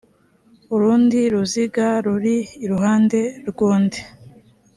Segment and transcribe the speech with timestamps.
[0.73, 3.19] urundi ruziga ruri iruhande
[3.49, 3.99] rw undi